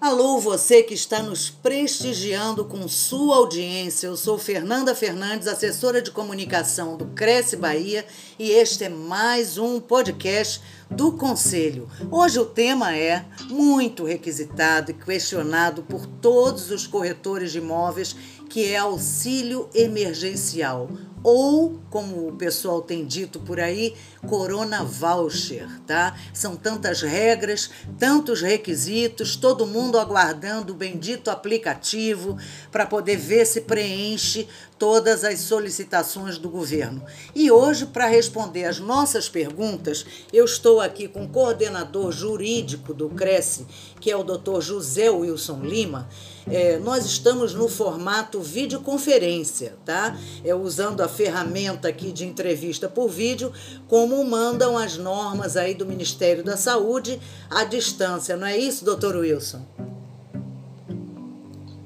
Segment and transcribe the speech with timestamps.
[0.00, 4.06] Alô, você que está nos prestigiando com sua audiência.
[4.06, 8.06] Eu sou Fernanda Fernandes, assessora de comunicação do Cresce Bahia,
[8.38, 11.86] e este é mais um podcast do Conselho.
[12.10, 18.16] Hoje o tema é muito requisitado e questionado por todos os corretores de imóveis,
[18.48, 20.88] que é auxílio emergencial
[21.22, 23.94] ou, como o pessoal tem dito por aí,
[24.26, 26.16] Corona Voucher, tá?
[26.32, 32.38] São tantas regras, tantos requisitos, todo mundo aguardando o bendito aplicativo
[32.72, 34.48] para poder ver se preenche
[34.80, 37.04] todas as solicitações do governo.
[37.34, 43.10] E hoje, para responder as nossas perguntas, eu estou aqui com o coordenador jurídico do
[43.10, 43.66] Cresce,
[44.00, 44.62] que é o Dr.
[44.62, 46.08] José Wilson Lima.
[46.50, 50.18] É, nós estamos no formato videoconferência, tá?
[50.42, 53.52] É usando a ferramenta aqui de entrevista por vídeo,
[53.86, 57.20] como mandam as normas aí do Ministério da Saúde
[57.50, 59.60] à distância, não é isso, doutor Wilson?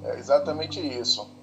[0.04, 1.34] É exatamente isso.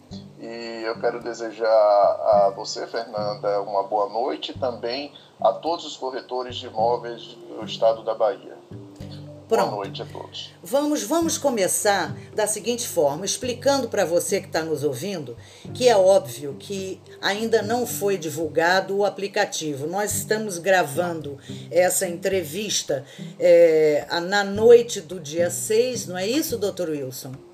[0.51, 5.95] E eu quero desejar a você, Fernanda, uma boa noite e também a todos os
[5.95, 8.57] corretores de imóveis do estado da Bahia.
[9.47, 9.69] Pronto.
[9.69, 10.53] Boa noite a todos.
[10.61, 15.37] Vamos, vamos começar da seguinte forma, explicando para você que está nos ouvindo
[15.73, 19.87] que é óbvio que ainda não foi divulgado o aplicativo.
[19.87, 21.37] Nós estamos gravando
[21.71, 23.05] essa entrevista
[23.39, 27.50] é, na noite do dia 6, não é isso, doutor Wilson?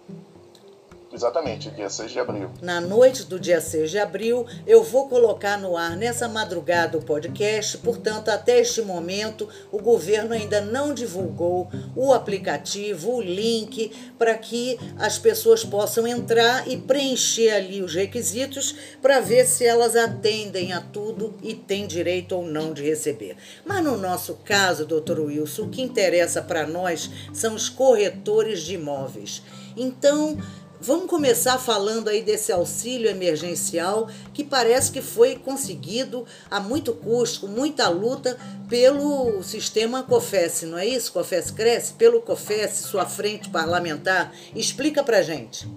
[1.18, 2.52] Exatamente, dia 6 de abril.
[2.62, 7.02] Na noite do dia 6 de abril, eu vou colocar no ar nessa madrugada o
[7.02, 14.38] podcast, portanto, até este momento, o governo ainda não divulgou o aplicativo, o link, para
[14.38, 20.72] que as pessoas possam entrar e preencher ali os requisitos para ver se elas atendem
[20.72, 23.38] a tudo e têm direito ou não de receber.
[23.66, 28.76] Mas no nosso caso, doutor Wilson, o que interessa para nós são os corretores de
[28.76, 29.42] imóveis.
[29.75, 30.38] Então,
[30.80, 37.48] Vamos começar falando aí desse auxílio emergencial que parece que foi conseguido a muito custo,
[37.48, 38.38] muita luta
[38.70, 41.12] pelo sistema COFES, não é isso?
[41.12, 44.32] COFES cresce pelo COFES, sua frente parlamentar.
[44.54, 45.68] Explica pra gente.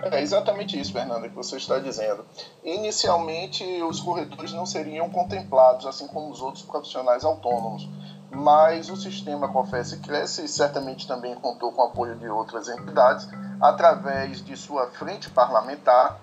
[0.00, 2.24] É exatamente isso, Fernanda, que você está dizendo.
[2.62, 7.88] Inicialmente, os corretores não seriam contemplados, assim como os outros profissionais autônomos
[8.30, 13.28] mas o sistema Confesse Cresce e certamente também contou com o apoio de outras entidades,
[13.60, 16.18] através de sua frente parlamentar,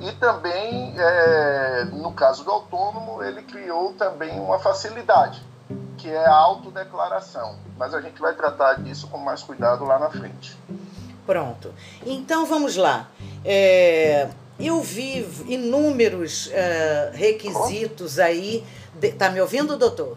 [0.00, 5.42] E também, é, no caso do autônomo, ele criou também uma facilidade,
[5.98, 7.56] que é a autodeclaração.
[7.76, 10.56] Mas a gente vai tratar disso com mais cuidado lá na frente.
[11.26, 11.74] Pronto.
[12.04, 13.08] Então vamos lá.
[13.44, 14.28] É,
[14.58, 16.50] eu vi inúmeros uh,
[17.12, 18.64] requisitos aí.
[18.94, 20.16] De, tá me ouvindo, doutor?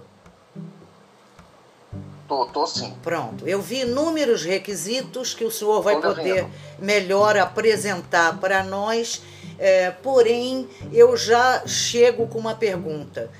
[2.27, 2.93] Tô, tô sim.
[3.01, 3.47] Pronto.
[3.47, 6.45] Eu vi inúmeros requisitos que o senhor vai poder
[6.77, 9.21] melhor apresentar para nós,
[9.57, 13.31] é, porém, eu já chego com uma pergunta.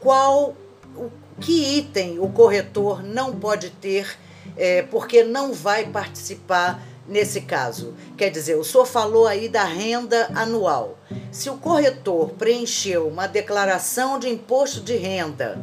[0.00, 0.54] Qual,
[0.96, 4.16] o, que item o corretor não pode ter
[4.56, 7.94] é, porque não vai participar nesse caso?
[8.16, 10.98] Quer dizer, o senhor falou aí da renda anual.
[11.30, 15.62] Se o corretor preencheu uma declaração de imposto de renda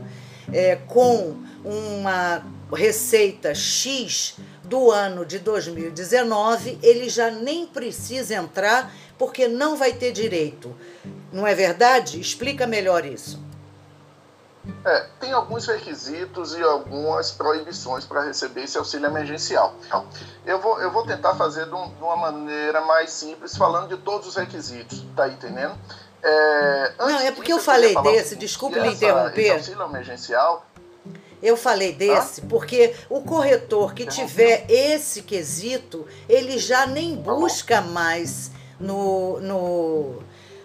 [0.53, 2.43] é, com uma
[2.75, 10.11] receita X do ano de 2019, ele já nem precisa entrar porque não vai ter
[10.11, 10.75] direito.
[11.31, 12.19] Não é verdade?
[12.19, 13.47] Explica melhor isso.
[14.85, 19.75] É, tem alguns requisitos e algumas proibições para receber esse auxílio emergencial.
[20.45, 23.97] Eu vou, eu vou tentar fazer de, um, de uma maneira mais simples, falando de
[23.97, 25.77] todos os requisitos, tá entendendo?
[26.21, 29.41] É, não, é porque eu falei desse, desculpe me interromper.
[29.41, 30.65] Esse auxílio emergencial,
[31.41, 37.81] eu falei desse porque o corretor que tiver esse quesito, ele já nem tá busca
[37.81, 40.23] mais no, no,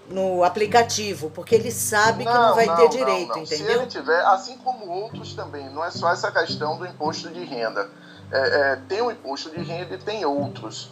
[0.09, 3.67] no aplicativo, porque ele sabe não, que não vai não, ter direito, não, entendeu?
[3.67, 7.45] Se ele tiver, assim como outros também, não é só essa questão do imposto de
[7.45, 7.89] renda.
[8.31, 10.91] É, é, tem o imposto de renda e tem outros.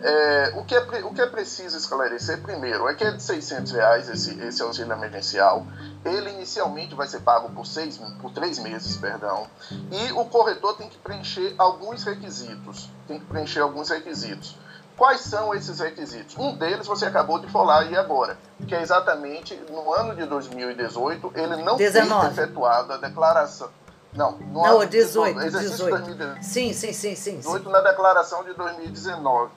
[0.00, 3.72] É, o, que é, o que é preciso esclarecer primeiro é que é de 600
[3.72, 5.66] reais esse, esse auxílio emergencial.
[6.04, 9.46] Ele inicialmente vai ser pago por, seis, por três meses, perdão.
[9.90, 12.90] E o corretor tem que preencher alguns requisitos.
[13.06, 14.56] Tem que preencher alguns requisitos.
[14.96, 16.36] Quais são esses requisitos?
[16.36, 18.36] Um deles você acabou de falar aí agora,
[18.66, 22.20] que é exatamente no ano de 2018 ele não 19.
[22.20, 23.68] tem efetuado a declaração.
[24.12, 25.94] Não, no não, ano 18, de, 18.
[25.94, 26.44] 2018.
[26.44, 27.36] Sim, sim, sim, sim.
[27.38, 29.50] 18 na declaração de 2019.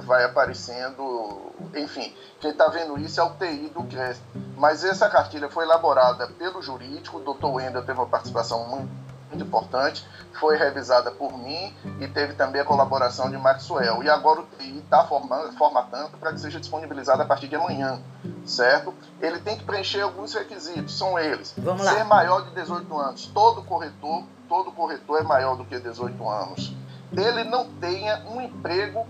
[0.04, 1.52] vai aparecendo.
[1.74, 4.22] Enfim, quem está vendo isso é o TI do CRESP.
[4.56, 9.44] Mas essa cartilha foi elaborada pelo jurídico, o doutor Wendel teve uma participação muito muito
[9.44, 10.06] importante,
[10.38, 14.02] foi revisada por mim e teve também a colaboração de Maxwell.
[14.02, 18.00] E agora o TI está formatando para que seja disponibilizado a partir de amanhã,
[18.44, 18.92] certo?
[19.20, 21.54] Ele tem que preencher alguns requisitos, são eles.
[21.56, 21.92] Vamos lá.
[21.92, 23.26] Ser maior de 18 anos.
[23.26, 26.74] Todo corretor, todo corretor é maior do que 18 anos.
[27.12, 29.06] Ele não tenha um emprego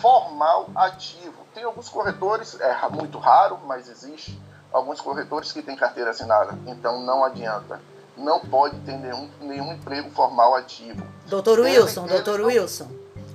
[0.00, 1.40] formal ativo.
[1.54, 4.40] Tem alguns corretores, é muito raro, mas existe,
[4.72, 7.80] alguns corretores que têm carteira assinada, então não adianta
[8.16, 11.02] não pode ter nenhum, nenhum emprego formal ativo.
[11.26, 12.88] Doutor Wilson, doutor Wilson,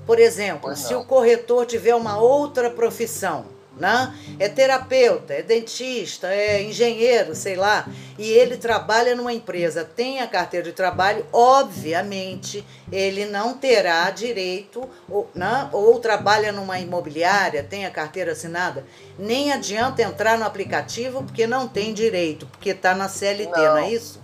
[0.06, 3.46] por exemplo, se o corretor tiver uma outra profissão,
[3.78, 4.14] né?
[4.40, 7.88] É terapeuta, é dentista, é engenheiro, sei lá,
[8.18, 14.88] e ele trabalha numa empresa, tem a carteira de trabalho, obviamente ele não terá direito,
[15.10, 15.70] ou, né?
[15.74, 18.86] ou trabalha numa imobiliária, tem a carteira assinada,
[19.20, 23.78] nem adianta entrar no aplicativo porque não tem direito, porque está na CLT, não, não
[23.78, 24.22] é isso?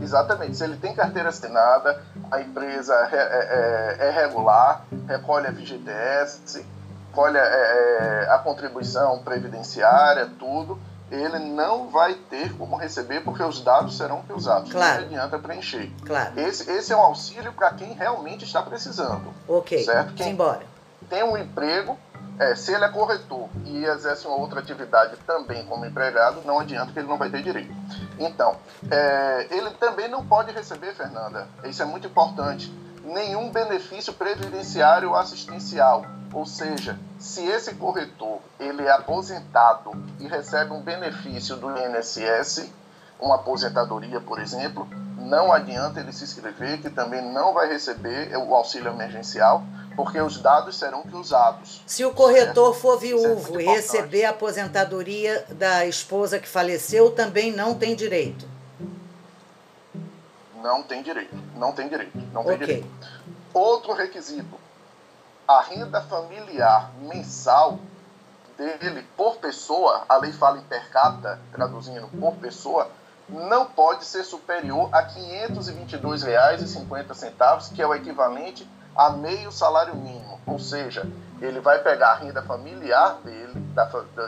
[0.00, 0.56] Exatamente.
[0.56, 6.64] Se ele tem carteira assinada, a empresa é, é, é, regular, recolhe a FGTS,
[7.08, 10.78] recolhe é, é, a contribuição previdenciária, tudo,
[11.10, 14.70] ele não vai ter como receber porque os dados serão usados.
[14.70, 15.00] Claro.
[15.00, 15.90] Não adianta preencher.
[16.04, 16.38] Claro.
[16.38, 19.32] Esse, esse é um auxílio para quem realmente está precisando.
[19.48, 19.82] Ok.
[19.84, 20.12] Certo?
[20.14, 20.60] Quem Simbora.
[21.08, 21.98] tem um emprego
[22.38, 26.92] é, se ele é corretor e exerce uma outra atividade também como empregado, não adianta
[26.92, 27.74] que ele não vai ter direito.
[28.18, 28.56] Então,
[28.90, 32.72] é, ele também não pode receber, Fernanda, isso é muito importante,
[33.04, 36.04] nenhum benefício previdenciário ou assistencial.
[36.32, 42.70] Ou seja, se esse corretor ele é aposentado e recebe um benefício do INSS,
[43.18, 44.86] uma aposentadoria, por exemplo,
[45.16, 49.62] não adianta ele se inscrever, que também não vai receber o auxílio emergencial,
[49.98, 51.82] porque os dados serão usados.
[51.84, 52.80] Se o corretor certo?
[52.80, 58.46] for é viúvo e receber a aposentadoria da esposa que faleceu, também não tem direito.
[60.62, 62.66] Não tem direito, não tem direito, não tem okay.
[62.66, 62.88] direito.
[63.52, 64.56] Outro requisito,
[65.48, 67.80] a renda familiar mensal
[68.56, 72.88] dele por pessoa, a lei fala em per capita, traduzindo por pessoa,
[73.28, 78.64] não pode ser superior a R$ 522,50, que é o equivalente
[78.96, 81.06] a meio salário mínimo, ou seja,
[81.40, 83.84] ele vai pegar a renda familiar dele, da,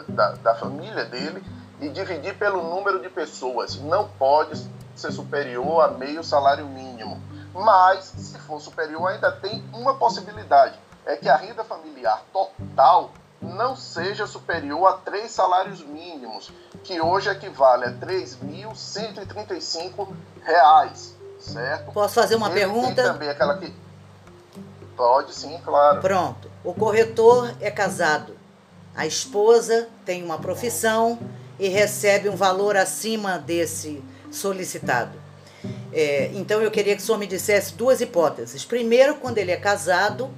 [0.08, 1.42] da, da família dele,
[1.80, 3.76] e dividir pelo número de pessoas.
[3.76, 7.20] Não pode ser superior a meio salário mínimo.
[7.54, 13.74] Mas, se for superior, ainda tem uma possibilidade: é que a renda familiar total não
[13.74, 16.52] seja superior a três salários mínimos,
[16.84, 20.08] que hoje equivale a R$ 3.135,
[21.38, 21.92] certo?
[21.92, 22.94] Posso fazer uma Ele pergunta?
[22.94, 23.74] Tem também aquela que
[25.00, 25.98] Pode sim, claro.
[26.02, 26.50] Pronto.
[26.62, 28.36] O corretor é casado.
[28.94, 31.18] A esposa tem uma profissão
[31.58, 35.18] e recebe um valor acima desse solicitado.
[35.90, 38.62] É, então eu queria que o senhor me dissesse duas hipóteses.
[38.66, 40.30] Primeiro, quando ele é casado,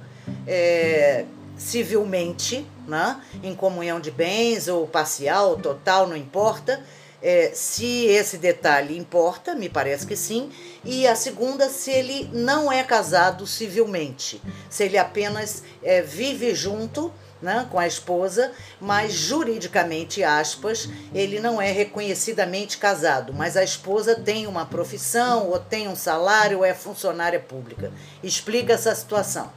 [0.47, 1.25] é,
[1.57, 6.81] civilmente, né, em comunhão de bens ou parcial, total, não importa.
[7.25, 10.51] É, se esse detalhe importa, me parece que sim
[10.83, 17.13] e a segunda, se ele não é casado civilmente, se ele apenas é, vive junto
[17.41, 24.15] né, com a esposa, mas juridicamente, aspas, ele não é reconhecidamente casado, mas a esposa
[24.15, 27.91] tem uma profissão, ou tem um salário, ou é funcionária pública.
[28.21, 29.51] Explica essa situação.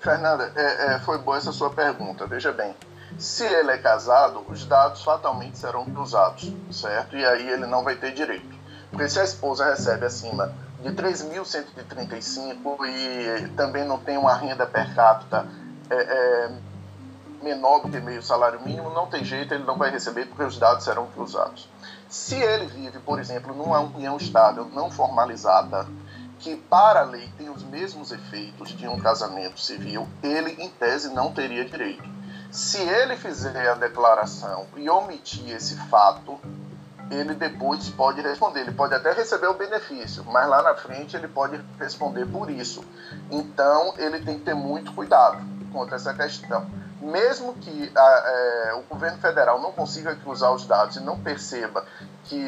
[0.00, 2.26] Fernanda, é, é, foi boa essa sua pergunta.
[2.28, 2.72] Veja bem,
[3.18, 7.16] se ele é casado, os dados fatalmente serão cruzados, certo?
[7.16, 8.56] E aí ele não vai ter direito.
[8.90, 14.94] Porque se a esposa recebe acima de 3.135 e também não tem uma renda per
[14.94, 15.46] capita
[15.90, 16.50] é, é,
[17.42, 20.58] menor do que meio salário mínimo, não tem jeito, ele não vai receber porque os
[20.58, 21.68] dados serão cruzados.
[22.08, 25.86] Se ele vive, por exemplo, numa união estável não formalizada,
[26.38, 31.12] que para a lei tem os mesmos efeitos de um casamento civil, ele em tese
[31.12, 32.04] não teria direito.
[32.56, 36.40] Se ele fizer a declaração e omitir esse fato,
[37.10, 38.60] ele depois pode responder.
[38.60, 42.82] Ele pode até receber o benefício, mas lá na frente ele pode responder por isso.
[43.30, 45.36] Então ele tem que ter muito cuidado
[45.70, 46.66] quanto a essa questão.
[46.98, 51.84] Mesmo que a, é, o governo federal não consiga cruzar os dados e não perceba
[52.24, 52.40] que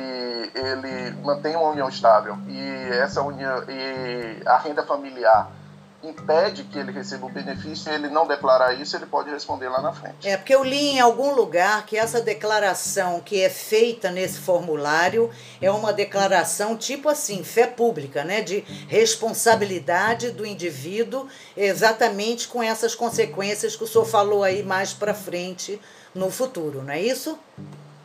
[0.55, 5.50] ele mantém uma união estável e essa união e a renda familiar
[6.02, 9.83] impede que ele receba o benefício e ele não declarar isso, ele pode responder lá
[9.83, 10.28] na frente.
[10.28, 15.31] É, porque eu li em algum lugar que essa declaração que é feita nesse formulário
[15.61, 22.95] é uma declaração tipo assim, fé pública, né, de responsabilidade do indivíduo, exatamente com essas
[22.95, 25.81] consequências que o senhor falou aí mais para frente
[26.14, 27.37] no futuro, não é isso?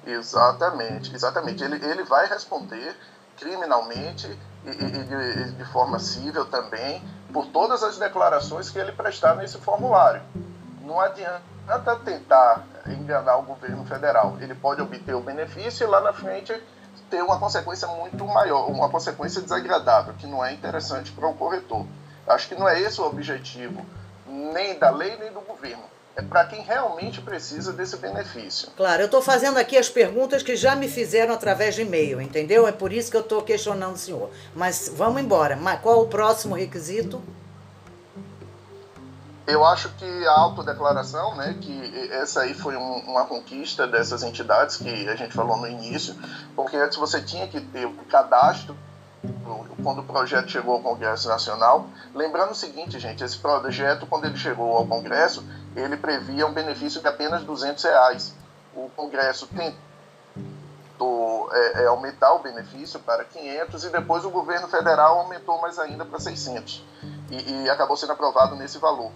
[0.05, 1.63] Exatamente, exatamente.
[1.63, 2.95] Ele, ele vai responder
[3.37, 4.27] criminalmente
[4.65, 7.01] e, e de, de forma civil também
[7.33, 10.21] por todas as declarações que ele prestar nesse formulário.
[10.81, 14.37] Não adianta tentar enganar o governo federal.
[14.39, 16.53] Ele pode obter o benefício e lá na frente
[17.09, 21.85] ter uma consequência muito maior, uma consequência desagradável, que não é interessante para o corretor.
[22.27, 23.85] Acho que não é esse o objetivo
[24.27, 25.83] nem da lei nem do governo
[26.15, 28.69] é para quem realmente precisa desse benefício.
[28.77, 32.67] Claro, eu estou fazendo aqui as perguntas que já me fizeram através de e-mail, entendeu?
[32.67, 34.29] É por isso que eu estou questionando o senhor.
[34.55, 35.57] Mas vamos embora.
[35.81, 37.21] Qual o próximo requisito?
[39.45, 44.77] Eu acho que a autodeclaração, né, que essa aí foi um, uma conquista dessas entidades
[44.77, 46.15] que a gente falou no início,
[46.55, 48.77] porque antes você tinha que ter o cadastro
[49.81, 51.87] quando o projeto chegou ao Congresso Nacional.
[52.13, 55.43] Lembrando o seguinte, gente, esse projeto, quando ele chegou ao Congresso,
[55.75, 58.35] ele previa um benefício de apenas 200 reais.
[58.75, 59.73] O Congresso tentou
[61.51, 66.05] é, é, aumentar o benefício para 500 e depois o governo federal aumentou mais ainda
[66.05, 66.83] para 600
[67.29, 69.11] e, e acabou sendo aprovado nesse valor.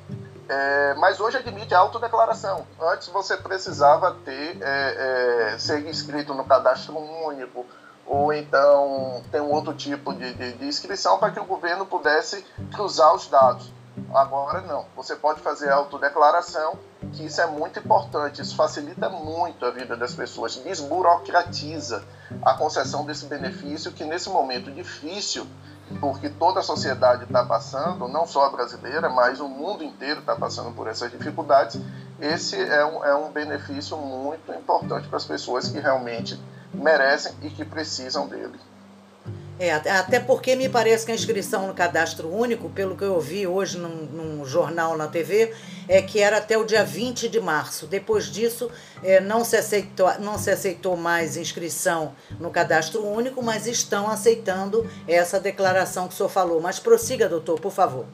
[0.50, 2.66] É, mas hoje admite autodeclaração.
[2.80, 7.66] Antes você precisava ter é, é, ser inscrito no cadastro único,
[8.06, 12.46] ou então tem um outro tipo de, de, de inscrição para que o governo pudesse
[12.74, 13.74] cruzar os dados.
[14.13, 16.77] Agora não, você pode fazer autodeclaração,
[17.13, 22.04] que isso é muito importante, isso facilita muito a vida das pessoas, desburocratiza
[22.42, 25.48] a concessão desse benefício que nesse momento difícil,
[26.00, 30.36] porque toda a sociedade está passando, não só a brasileira, mas o mundo inteiro está
[30.36, 31.80] passando por essas dificuldades,
[32.20, 36.42] esse é um, é um benefício muito importante para as pessoas que realmente
[36.74, 38.60] merecem e que precisam dele.
[39.60, 43.48] É, até porque me parece que a inscrição no cadastro único, pelo que eu ouvi
[43.48, 45.52] hoje num, num, jornal na TV,
[45.88, 47.88] é que era até o dia 20 de março.
[47.88, 48.70] Depois disso,
[49.02, 54.88] é, não, se aceitou, não se aceitou mais inscrição no cadastro único, mas estão aceitando
[55.08, 56.62] essa declaração que o senhor falou.
[56.62, 58.06] Mas prossiga, doutor, por favor.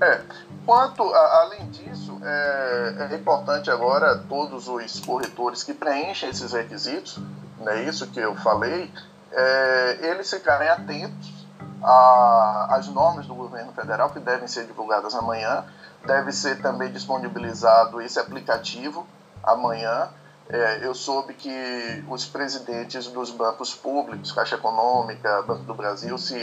[0.00, 0.20] É,
[0.64, 7.18] quanto, a, além disso, é, é importante agora todos os corretores que preenchem esses requisitos,
[7.66, 8.88] é isso que eu falei,
[9.32, 11.46] é, eles ficarem atentos
[11.82, 15.64] às normas do governo federal que devem ser divulgadas amanhã.
[16.04, 19.06] Deve ser também disponibilizado esse aplicativo
[19.42, 20.08] amanhã.
[20.48, 26.38] É, eu soube que os presidentes dos bancos públicos, Caixa Econômica, Banco do Brasil, se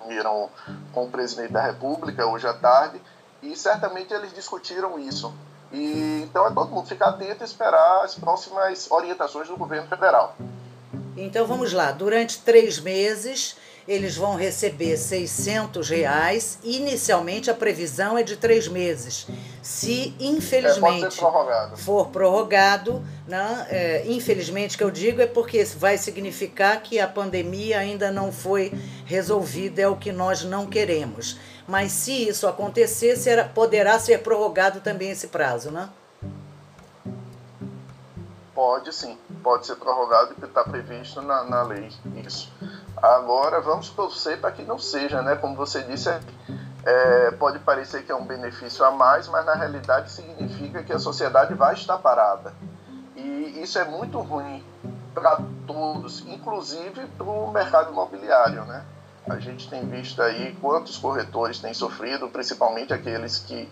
[0.00, 0.50] reuniram
[0.92, 3.00] com o presidente da República hoje à tarde
[3.42, 5.32] e certamente eles discutiram isso.
[5.72, 10.36] E, então é todo mundo ficar atento e esperar as próximas orientações do governo federal.
[11.20, 13.56] Então vamos lá, durante três meses
[13.88, 16.58] eles vão receber 600 reais.
[16.62, 19.26] Inicialmente a previsão é de três meses.
[19.62, 21.76] Se infelizmente é, prorrogado.
[21.76, 27.80] for prorrogado, né, é, infelizmente que eu digo é porque vai significar que a pandemia
[27.80, 28.72] ainda não foi
[29.04, 31.38] resolvida, é o que nós não queremos.
[31.66, 35.88] Mas se isso acontecer, será, poderá ser prorrogado também esse prazo, né?
[38.54, 41.90] Pode sim, pode ser prorrogado porque está previsto na, na lei
[42.24, 42.52] isso.
[42.96, 45.36] Agora vamos torcer para que não seja, né?
[45.36, 46.20] Como você disse, é,
[46.84, 50.98] é, pode parecer que é um benefício a mais, mas na realidade significa que a
[50.98, 52.52] sociedade vai estar parada.
[53.16, 54.64] E isso é muito ruim
[55.14, 58.84] para todos, inclusive para o mercado imobiliário, né?
[59.28, 63.68] A gente tem visto aí quantos corretores têm sofrido, principalmente aqueles que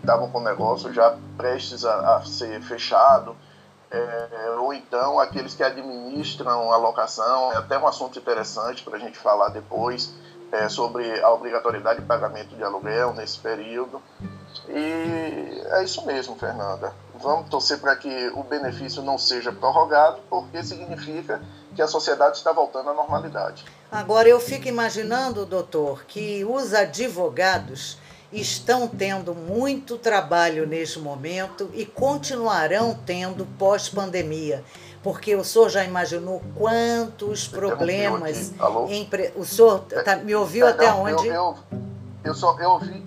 [0.00, 3.36] estavam com o negócio já prestes a, a ser fechado,
[3.90, 7.52] é, ou então aqueles que administram a locação.
[7.52, 10.12] É até um assunto interessante para a gente falar depois
[10.52, 14.00] é, sobre a obrigatoriedade de pagamento de aluguel nesse período.
[14.68, 16.92] E é isso mesmo, Fernanda.
[17.14, 21.40] Vamos torcer para que o benefício não seja prorrogado, porque significa
[21.74, 23.64] que a sociedade está voltando à normalidade.
[23.90, 27.98] Agora, eu fico imaginando, doutor, que os advogados
[28.32, 34.64] estão tendo muito trabalho neste momento e continuarão tendo pós-pandemia.
[35.02, 38.52] Porque o senhor já imaginou quantos problemas.
[38.88, 39.32] Empre...
[39.36, 41.28] O senhor tá, me ouviu é, até não, onde?
[41.28, 41.56] Eu, eu,
[42.24, 43.06] eu, só, eu ouvi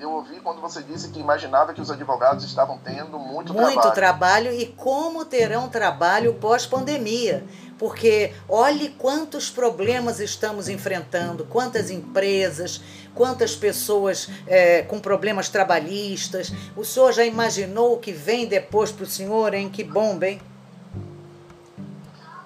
[0.00, 3.74] eu ouvi quando você disse que imaginava que os advogados estavam tendo muito, muito trabalho.
[3.74, 7.44] Muito trabalho e como terão trabalho pós-pandemia.
[7.78, 12.80] Porque olhe quantos problemas estamos enfrentando, quantas empresas,
[13.14, 16.52] quantas pessoas é, com problemas trabalhistas.
[16.76, 19.70] O senhor já imaginou o que vem depois para o senhor, hein?
[19.70, 20.40] Que bom, bem?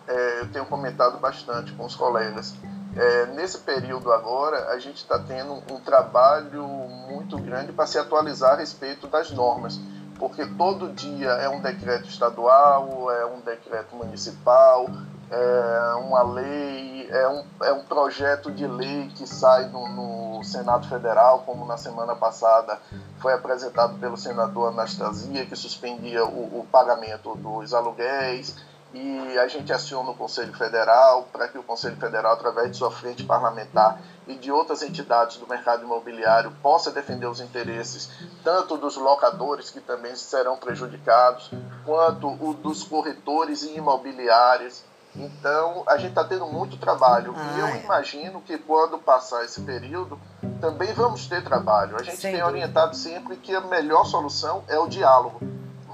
[0.07, 2.55] É, eu tenho comentado bastante com os colegas
[2.95, 6.67] é, nesse período agora, a gente está tendo um trabalho
[7.09, 9.81] muito grande para se atualizar a respeito das normas,
[10.19, 14.91] porque todo dia é um decreto estadual, é um decreto municipal,
[15.33, 20.87] é uma lei, é um, é um projeto de lei que sai no, no Senado
[20.89, 22.79] Federal, como na semana passada
[23.19, 28.57] foi apresentado pelo senador Anastasia, que suspendia o, o pagamento dos aluguéis
[28.95, 32.91] e a gente aciona o Conselho Federal para que o Conselho Federal, através de sua
[32.91, 38.11] frente parlamentar e de outras entidades do mercado imobiliário, possa defender os interesses
[38.45, 41.51] tanto dos locadores, que também serão prejudicados,
[41.87, 44.85] quanto o dos corretores e imobiliários.
[45.15, 47.35] Então, a gente está tendo muito trabalho.
[47.37, 47.85] Ah, e eu é.
[47.85, 50.19] imagino que quando passar esse período,
[50.61, 51.97] também vamos ter trabalho.
[51.97, 52.47] A gente Sem tem dúvida.
[52.47, 55.41] orientado sempre que a melhor solução é o diálogo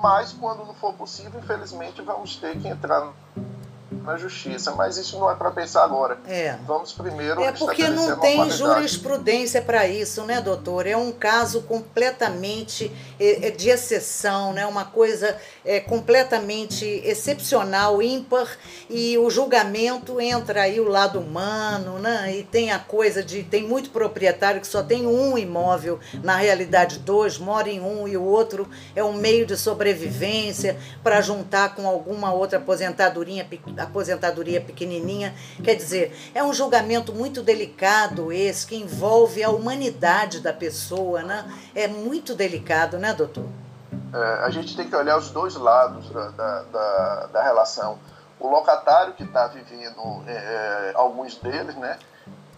[0.02, 3.12] mas quando não for possível, infelizmente, vamos ter que entrar
[4.08, 6.16] na justiça, mas isso não é para pensar agora.
[6.26, 6.56] É.
[6.66, 7.42] Vamos primeiro.
[7.42, 10.86] É porque não tem jurisprudência para isso, né, doutor?
[10.86, 12.90] É um caso completamente
[13.20, 14.64] é, é de exceção, né?
[14.64, 18.48] Uma coisa é, completamente excepcional, ímpar,
[18.88, 22.34] e o julgamento entra aí o lado humano, né?
[22.34, 26.98] E tem a coisa de tem muito proprietário que só tem um imóvel, na realidade
[27.00, 28.66] dois, mora em um e o outro
[28.96, 33.44] é um meio de sobrevivência para juntar com alguma outra aposentadoria aposentadoria
[34.60, 35.34] pequenininha.
[35.62, 41.44] Quer dizer, é um julgamento muito delicado esse, que envolve a humanidade da pessoa, né?
[41.74, 43.46] É muito delicado, né, doutor?
[44.12, 47.98] É, a gente tem que olhar os dois lados da, da, da, da relação.
[48.40, 51.98] O locatário que está vivendo, é, é, alguns deles, né?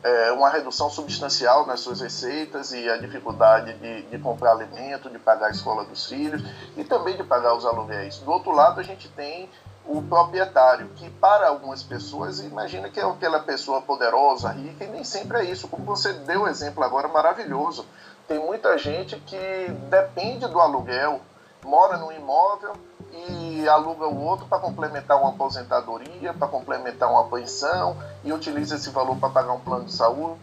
[0.02, 5.18] É uma redução substancial nas suas receitas e a dificuldade de, de comprar alimento, de
[5.18, 6.42] pagar a escola dos filhos
[6.74, 8.16] e também de pagar os aluguéis.
[8.18, 9.50] Do outro lado, a gente tem
[9.90, 15.02] o proprietário, que para algumas pessoas imagina que é aquela pessoa poderosa, rica, e nem
[15.02, 15.66] sempre é isso.
[15.66, 17.84] Como você deu o exemplo agora, maravilhoso.
[18.28, 21.20] Tem muita gente que depende do aluguel,
[21.64, 22.72] mora num imóvel
[23.12, 28.90] e aluga o outro para complementar uma aposentadoria, para complementar uma pensão e utiliza esse
[28.90, 30.38] valor para pagar um plano de saúde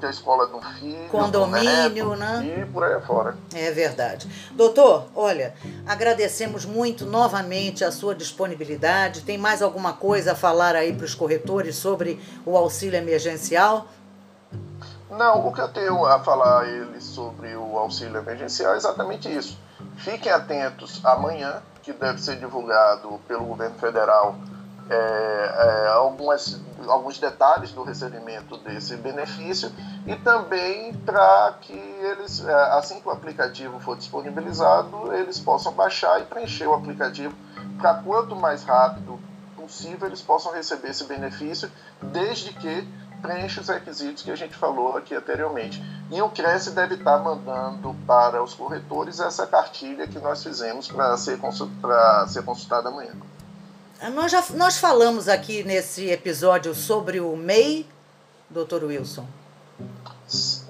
[0.00, 2.58] da escola do filho, condomínio, do neto, né?
[2.60, 3.36] E por aí fora.
[3.54, 4.28] É verdade.
[4.52, 5.54] Doutor, olha,
[5.86, 9.22] agradecemos muito novamente a sua disponibilidade.
[9.22, 13.86] Tem mais alguma coisa a falar aí para os corretores sobre o auxílio emergencial?
[15.10, 19.28] Não, o que eu tenho a falar a eles sobre o auxílio emergencial é exatamente
[19.34, 19.58] isso.
[19.96, 24.36] Fiquem atentos amanhã, que deve ser divulgado pelo governo federal
[24.88, 29.70] é, é, algumas, alguns detalhes do recebimento desse benefício
[30.06, 36.20] e também para que eles, é, assim que o aplicativo for disponibilizado, eles possam baixar
[36.20, 37.34] e preencher o aplicativo
[37.78, 39.18] para quanto mais rápido
[39.56, 41.70] possível eles possam receber esse benefício,
[42.02, 42.88] desde que
[43.20, 45.82] preencha os requisitos que a gente falou aqui anteriormente.
[46.10, 51.16] E o Cresce deve estar mandando para os corretores essa cartilha que nós fizemos para
[51.16, 51.70] ser, consult
[52.28, 53.12] ser consultada amanhã.
[54.08, 57.86] Nós já nós falamos aqui nesse episódio sobre o MEI,
[58.48, 59.26] doutor Wilson.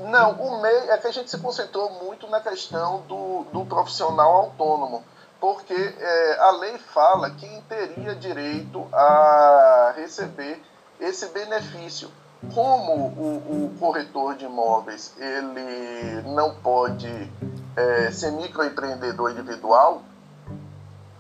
[0.01, 4.33] Não, o MEI é que a gente se concentrou muito na questão do, do profissional
[4.33, 5.05] autônomo,
[5.40, 10.61] porque é, a lei fala quem teria direito a receber
[10.99, 12.11] esse benefício.
[12.53, 17.31] Como o, o corretor de imóveis ele não pode
[17.77, 20.03] é, ser microempreendedor individual,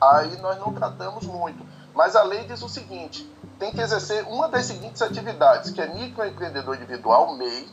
[0.00, 1.69] aí nós não tratamos muito.
[2.00, 5.86] Mas a lei diz o seguinte: tem que exercer uma das seguintes atividades, que é
[5.86, 7.68] microempreendedor individual, MEI,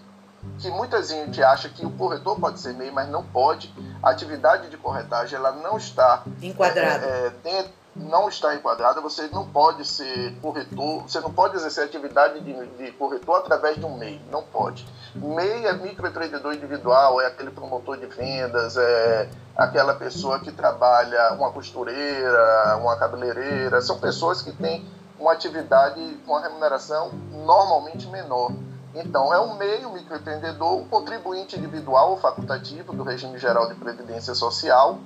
[0.59, 3.73] que muita gente acha que o corretor pode ser MEI, mas não pode.
[4.03, 7.05] A atividade de corretagem ela não está enquadrada.
[7.05, 11.83] É, é, dentro, não está enquadrada, você não pode ser corretor, você não pode exercer
[11.83, 14.87] atividade de, de corretor através de um MEI, não pode.
[15.15, 21.51] MEI é microempreendedor individual, é aquele promotor de vendas, é aquela pessoa que trabalha, uma
[21.51, 24.85] costureira, uma cabeleireira, são pessoas que têm
[25.19, 28.51] uma atividade com uma remuneração normalmente menor.
[28.93, 34.33] Então, é um meio microempreendedor, um contribuinte individual ou facultativo do regime geral de previdência
[34.33, 34.99] social,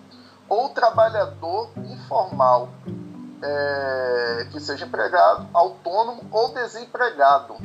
[0.51, 2.67] ou trabalhador informal,
[3.41, 7.55] é, que seja empregado, autônomo ou desempregado,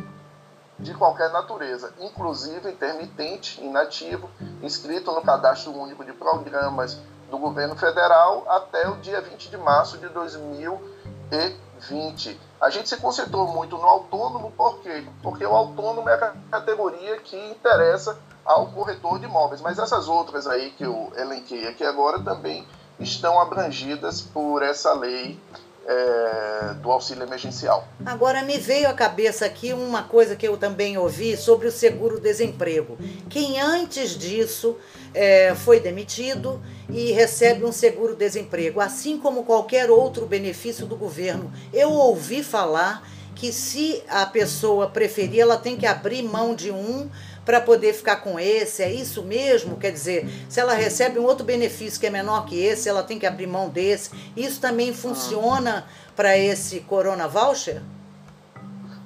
[0.79, 4.31] de qualquer natureza, inclusive intermitente, inativo,
[4.62, 6.96] inscrito no Cadastro Único de Programas
[7.29, 12.40] do Governo Federal até o dia 20 de março de 2020.
[12.60, 15.06] A gente se concentrou muito no autônomo, por quê?
[15.22, 20.46] Porque o autônomo é a categoria que interessa ao corretor de imóveis, mas essas outras
[20.46, 22.66] aí que eu elenquei aqui agora também
[22.98, 25.38] estão abrangidas por essa lei
[25.87, 27.87] é, do auxílio emergencial.
[28.05, 32.99] Agora me veio à cabeça aqui uma coisa que eu também ouvi sobre o seguro-desemprego.
[33.31, 34.77] Quem antes disso
[35.14, 41.53] é, foi demitido e recebe um seguro-desemprego, assim como qualquer outro benefício do governo.
[41.72, 47.09] Eu ouvi falar que se a pessoa preferir, ela tem que abrir mão de um
[47.46, 48.82] para poder ficar com esse.
[48.82, 49.76] É isso mesmo?
[49.76, 53.18] Quer dizer, se ela recebe um outro benefício que é menor que esse, ela tem
[53.18, 54.11] que abrir mão desse.
[54.37, 57.80] Isso também funciona para esse Corona Voucher?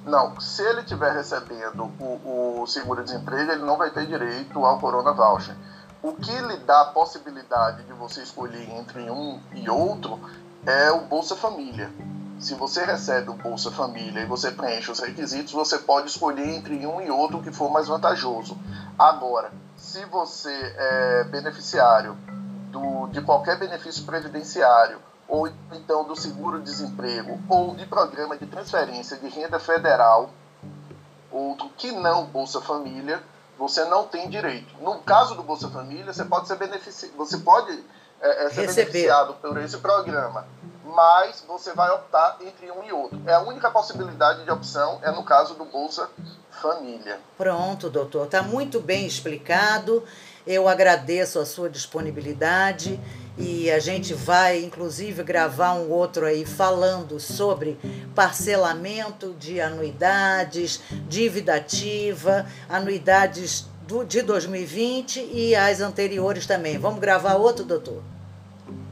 [0.03, 5.13] Não, se ele estiver recebendo o, o seguro-desemprego, ele não vai ter direito ao Corona
[5.13, 5.55] Voucher.
[6.01, 10.19] O que lhe dá a possibilidade de você escolher entre um e outro
[10.65, 11.91] é o Bolsa Família.
[12.41, 16.85] Se você recebe o Bolsa Família e você preenche os requisitos, você pode escolher entre
[16.87, 18.57] um e outro que for mais vantajoso.
[18.97, 22.17] Agora, se você é beneficiário
[22.71, 29.29] do, de qualquer benefício previdenciário, ou então do seguro-desemprego, ou de programa de transferência de
[29.29, 30.31] renda federal,
[31.31, 33.21] outro que não Bolsa Família,
[33.55, 34.73] você não tem direito.
[34.81, 37.71] No caso do Bolsa Família, você pode ser, benefici você pode,
[38.19, 40.47] é, é ser beneficiado por esse programa
[40.93, 43.21] mas você vai optar entre um e outro.
[43.25, 46.09] É a única possibilidade de opção é no caso do Bolsa
[46.61, 47.19] Família.
[47.37, 50.03] Pronto, doutor, está muito bem explicado.
[50.45, 52.99] Eu agradeço a sua disponibilidade
[53.37, 57.79] e a gente vai inclusive gravar um outro aí falando sobre
[58.15, 66.77] parcelamento de anuidades, dívida ativa, anuidades do, de 2020 e as anteriores também.
[66.77, 68.01] Vamos gravar outro, doutor?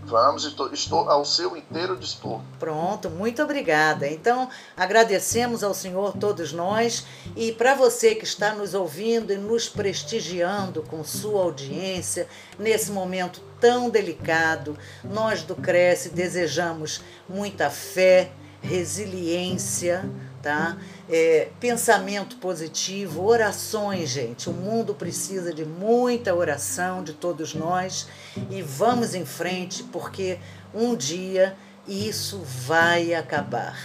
[0.09, 2.41] Vamos, estou, estou ao seu inteiro dispor.
[2.57, 4.07] Pronto, muito obrigada.
[4.07, 9.69] Então, agradecemos ao Senhor todos nós e para você que está nos ouvindo e nos
[9.69, 20.09] prestigiando com sua audiência nesse momento tão delicado, nós do Cresce desejamos muita fé, resiliência,
[20.41, 20.77] tá?
[21.11, 24.47] É, pensamento positivo, orações, gente.
[24.47, 28.07] O mundo precisa de muita oração de todos nós
[28.51, 30.37] e vamos em frente porque
[30.73, 31.55] um dia
[31.87, 33.75] isso vai acabar.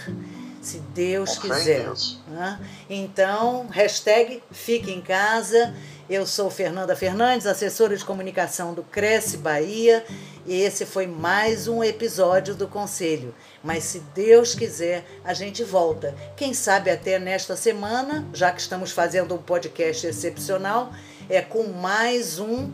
[0.65, 1.83] Se Deus quiser.
[1.83, 2.17] Deus.
[2.27, 2.59] Né?
[2.89, 5.75] Então, hashtag fique em casa.
[6.09, 10.03] Eu sou Fernanda Fernandes, assessora de comunicação do Cresce Bahia,
[10.43, 13.33] e esse foi mais um episódio do Conselho.
[13.63, 16.15] Mas se Deus quiser, a gente volta.
[16.35, 20.91] Quem sabe até nesta semana, já que estamos fazendo um podcast excepcional,
[21.29, 22.71] é com mais um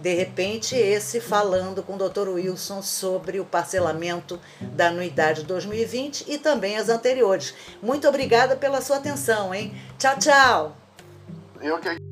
[0.00, 2.28] de repente, esse falando com o Dr.
[2.30, 7.54] Wilson sobre o parcelamento da anuidade 2020 e também as anteriores.
[7.82, 9.74] Muito obrigada pela sua atenção, hein?
[9.98, 10.76] Tchau, tchau!
[11.60, 12.09] Eu que